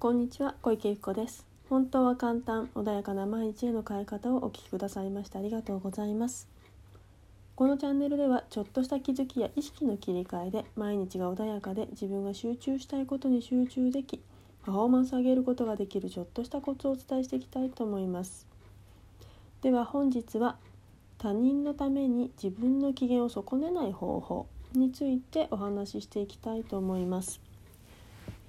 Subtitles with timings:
[0.00, 1.44] こんにちは小池由子です。
[1.68, 6.48] 本当は簡単穏やかな毎日への変え方をお聞きくださいましてありがとうございます。
[7.54, 14.22] このチャンネルではちょっとした気づきや意識の切り替えで毎日が穏やかで自分が集中したいことに集中でき
[14.64, 18.46] パフォーマンスを上げることができるちょっとしたコツをお伝えしていきたいと思います。
[19.60, 20.56] では本日は
[21.18, 27.49] 他人のために自分の機嫌を損ねない方法についてお話ししていきたいと思います。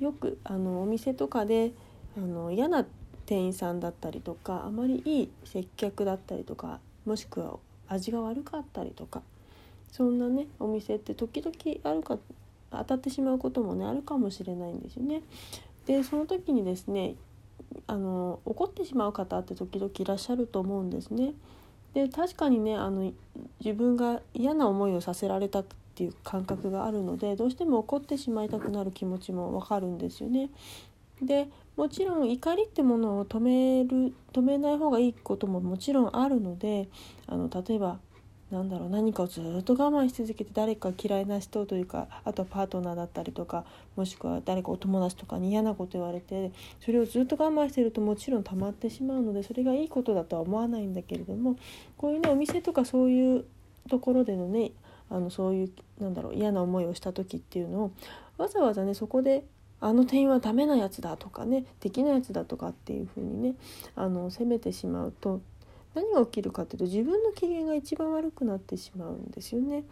[0.01, 1.71] よくあのお店とかで
[2.17, 2.85] あの嫌な
[3.25, 9.21] 店員さんだったりとかあまりいい接客だったりとかもしくは味が悪かったりとか
[9.91, 12.17] そんなねお店って時々あるか
[12.71, 15.21] 当たってしまうこともねあるかもしれないんですよね。
[15.85, 17.15] でその時にですね
[17.87, 21.33] あの怒ってしまう方って時々いらっしゃると思うんですね。
[21.93, 23.11] で確かにねあの
[23.63, 30.49] 自分が嫌な思いをさせられたっていう感覚があるのでどうしても怒ってしまいたくなる気持ちもわかるんですよね。
[31.21, 36.87] でもちろん怒りってものを止める止めない方がいいことももちろんあるので
[37.27, 37.99] あの例えば
[38.51, 46.51] なんだろう何かをずっと我慢し続けて誰か嫌いな人というかあとはパートナーだったりとかもしくは誰かお友達とかに嫌なこと言われて
[46.83, 51.55] それをずっと我慢してるともちろん溜まってしまうのでそれがいいことだとは思わないんだけれども
[51.97, 53.45] こういうねお店とかそういう
[53.89, 54.71] ところでのね
[55.11, 57.91] あのそういうなんだろう嫌な思いをした時っていうのを
[58.37, 59.43] わざわざねそこで
[59.81, 63.55] あの店員はダメなやつだとかねできないやつだとかっていう風にね
[63.95, 65.41] あの責めてしまうと
[65.93, 69.83] 何が起きるかっていうと自分の機嫌が一番悪くなってしまうんですよね。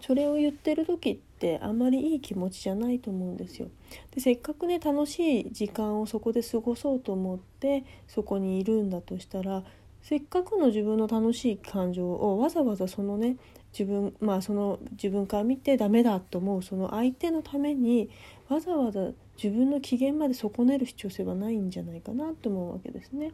[0.00, 3.68] それを言ってる時ってあんまりいい気持ちじゃないと思うんですよ。
[4.10, 9.62] でせっかくね楽しい時間をそこで過ごそうと思ってそこにいるんだとしたら
[10.02, 13.36] せっかくの自分の楽しい感情をわざわざそのね
[13.76, 18.08] 自分まあその自分から見てダメだと思うその相手のために
[18.48, 19.08] わざわざ
[19.42, 23.32] 自分の機嫌まで損ねる必要性はないんじゃないかなと思うわけですね。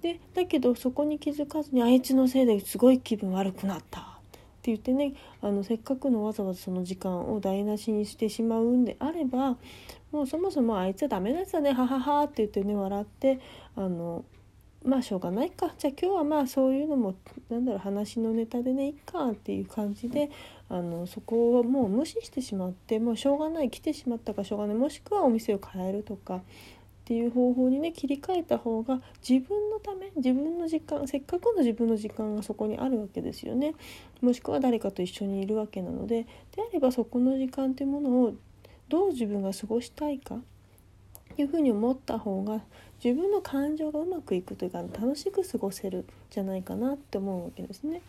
[0.00, 4.04] でだけどそこに気づかずにあいつのせいですごい気分悪くなったっ
[4.62, 9.56] て言ってねあのせっかくのわざわざその時間を台無しにしてしまうんであれば
[10.12, 13.40] もうそもそもあいつはダメなやつだねはははって言ってね笑って
[13.76, 14.24] あの
[14.88, 15.74] まあしょうがないか。
[15.76, 17.14] じゃあ今日はまあそういうのも
[17.50, 20.30] なんだろう話のネタでねいっかっていう感じで
[20.70, 26.40] あのそこをもう無視してしまってもうしょうがない来てしまったかしょうがないもしくはお店を変えるとかっ
[27.04, 33.74] ていう方法にね切り替えた方が自分のため自分の時間せっかくの自分の時間がそこにあるわけですよね。
[34.22, 38.34] もしくは誰かと一緒にいるわけなのでであればそこの時間というものを
[38.88, 40.40] どう自分が過ごしたいかっ
[41.36, 42.62] ていうふうに思った方が
[43.02, 48.02] 自分の感情がうまくいくというか楽しく過ごせるじゃないかなって思うわけですね。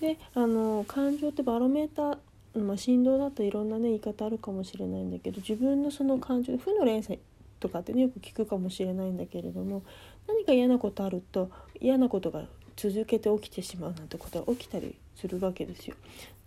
[0.00, 7.20] であの感情ってバロメーター、まあ、振動だといろんなね言い方あるかもしれないんだけど自分のその感情負の連鎖
[7.60, 9.82] とかってねよく聞くかもしれないんだけれども
[10.26, 11.50] 何か嫌なことあると
[11.80, 12.44] 嫌なことが
[12.76, 15.96] 続けて起きてしまうなんてことは起きたりするわけですよ。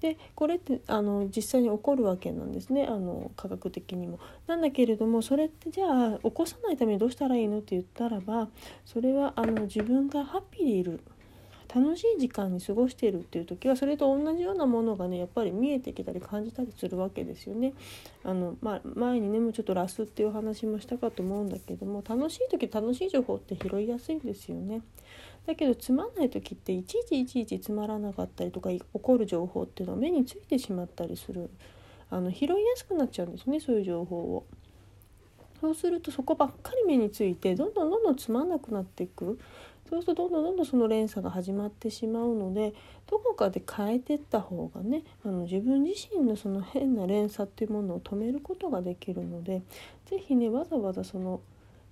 [0.02, 4.20] でこれってあの実際に起こるわけなんですねあの科学的にも。
[4.48, 8.50] なんだけれどもそれってじゃあ起こさないためにどうしたらいいのって言ったらば
[8.86, 11.00] それはあの自分がハッピーでいる
[11.76, 17.74] 楽しい時間に過ごしているっていう時はそれと同じようなものがねやっぱり見えてきたり感じたりするわけですよね。
[18.24, 24.84] あのまあ、前にねもうちょっとラスっていうお話もしたかと思うんだけども楽しい時楽しい情報って拾いやすいんですよね。
[25.46, 31.50] だけどつまんない時っていちいちいちいちつまらなかったりとか起こる情報っていうのは目についてしまったりする
[32.10, 34.46] あの拾いやすくなっちゃうんですねそういう情報を。
[35.62, 39.40] そうするとそこばっかり目についてどんどんどんどんつまんなくなっていく
[39.90, 42.74] そうするとどんどんどんどんその連鎖が始まってしまうので
[43.10, 49.62] どこかで変えてった方がねあの自分自身のその変な連鎖っていうものを止めることができるので
[50.06, 51.42] 是非ねわざわざその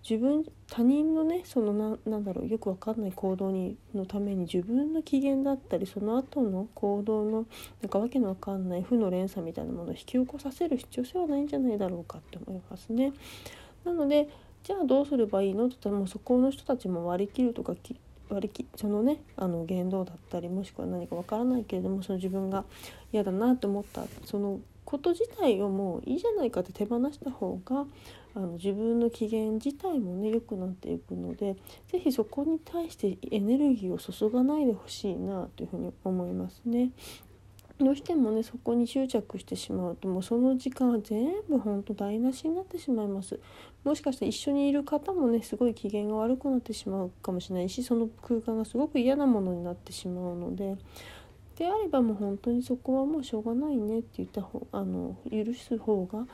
[0.07, 7.45] 自分他人のねそのななんだろうよくわかんない行動にのために自分の機嫌だったりその後の行動の
[7.81, 13.13] なんかわけのわかんない負の連鎖みたいなものを引き起こさせる必要性はないんじゃないだろうかって思いますね。
[13.85, 14.27] なので
[14.63, 17.75] じゃあどうすればいいのって言ったらもうそこの人たちも割り切るとか
[18.29, 22.63] 割り切そのねあの言動だったりもしくは何かわからないけれどもその自分が
[23.11, 27.85] 嫌だなと思ったそのこと自体をもういいじゃないかって手放した方が
[28.35, 31.55] あの自分の機嫌自体もね良くなっていくので
[31.91, 36.91] 是非そこに対してエネルギーを注がないでほしいなというふうに思いますね。
[37.83, 43.39] どうしてもねそこに執着してしまうともうその時間は全部ほんと台無しになってしまいます。
[43.83, 50.77] もしかしたら一緒にいる方もねすごい機嫌が悪くなってしまうかもしれないしその空間がすごく嫌なものになってしまうので。
[51.57, 56.25] であればもう本当にそこはもうしょうがないねって言った方あの許す方が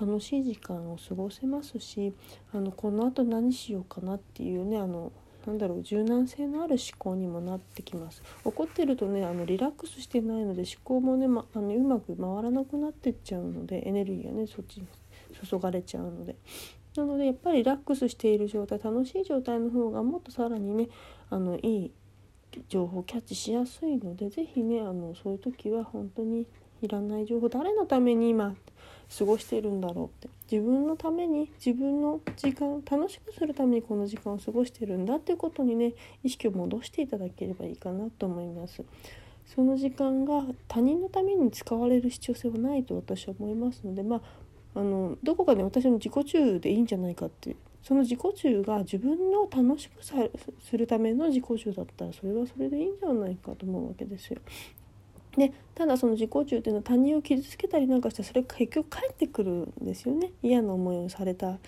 [0.00, 2.12] 楽しい時間を過ごせますし
[2.52, 5.10] あのこのあと何しようかなっていうねあの
[5.46, 8.22] なんだろう柔軟性のある思考にもなってきます。
[8.44, 14.86] 怒ってるとねあのリラックスしてないので思考もね、ま、あのうまく回らなくなってっちゃうのでエネルギーがねそっちに
[15.48, 16.36] 注がれちゃうので。
[16.96, 20.88] なのでやっぱりリラックスしている状態楽しい状態の方がもっとさらにね
[21.30, 21.92] あのいい
[22.68, 26.46] 情報キャッチしやすいので是非ねあのそういう時は本当に
[26.82, 28.56] いらない情報誰のために今
[29.16, 38.82] 過ごしているんだろうって自分のために自分の時間楽しくするためにこの時間を過ごしてるんだっていうことにね意識を戻していただければいいかなと思います。
[39.54, 44.20] その時間が他人のために使われる必要性はないと私は思いますのでまあ
[44.74, 54.38] あのどこかで私の自己中でいいんじゃないかっていうその自己中が自分の楽しくするための自己中だったらそれはそれでいいんじゃないかと思うわけですよ。
[55.38, 60.32] でただその自己中っていうのは他人を傷つけたりなんかしてそれ結局返ってくるんですよね。
[60.42, 61.58] 嫌な思いをされた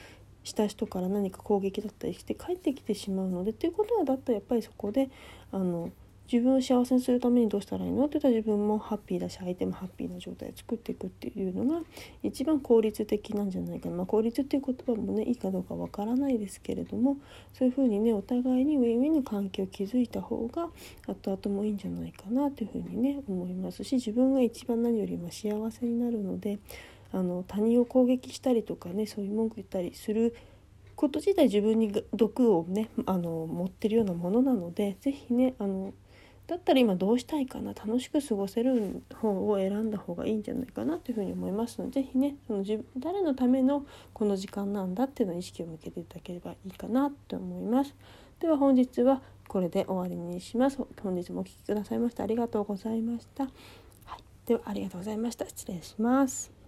[0.43, 5.11] した人から何か攻撃だったりして帰ってきてしまうのでっていうことはだったらやっぱりそこで
[5.53, 5.91] あの
[6.31, 8.05] 自分を幸せにするためにどうしたらいいの？
[8.05, 11.81] って言ったら自分もハッピーだし相手もハッピーな状態を作っていくっていうのが
[12.23, 17.17] 一番効率的なんじゃないかな、まあ、効率っていう言葉もねいいかどうかわからないですけれども
[17.53, 20.69] そういうふうにねお互いにウィンウィンの関係を築いた方が
[21.07, 26.59] 後々もいいんじゃないかなというふうにね思いますし自分が一番何よりも幸せになるので
[27.13, 30.37] あの他人を攻撃したりとかねそういう文句言ったりする
[30.95, 35.93] こと自体自分に毒をねあの持ってるようなものなので是非ねあの
[36.51, 47.95] だったら今どうしたいかな楽しく過ごせる方を選んだ方がいいんじゃないかなというふうに思いますので是非ねその自誰のためのこの時間なんだっていうのを意識を向けていただければいいかなと思います。
[48.41, 50.79] では本日はこれで終わりにします。
[51.01, 53.45] 本日もお聴きくださいましてありがとうございました。
[53.45, 53.51] は
[54.17, 55.47] い、ではありがとうございました。
[55.47, 56.60] 失礼します。